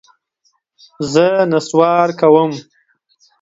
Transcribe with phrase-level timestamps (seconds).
[1.11, 2.51] زه نسوار کوم.